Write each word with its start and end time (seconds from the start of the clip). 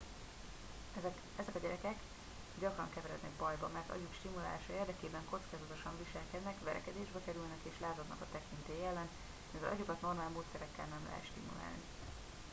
ezek 1.39 1.55
a 1.55 1.59
gyerekek 1.59 1.95
gyakran 2.59 2.89
keverednek 2.93 3.31
bajba 3.31 3.67
mert 3.73 3.89
agyuk 3.89 4.13
stimulálása 4.19 4.73
érdekében 4.73 5.25
kockázatosan 5.29 5.91
viselkednek 6.03 6.63
verekedésbe 6.63 7.19
kerülnek 7.25 7.61
és 7.63 7.79
lázadnak 7.81 8.21
a 8.21 8.27
tekintély 8.35 8.87
ellen 8.89 9.09
mivel 9.51 9.71
agyukat 9.71 10.01
normál 10.01 10.29
módszerekkel 10.29 10.85
nem 10.87 11.03
lehet 11.07 11.25
stimulálni 11.29 11.83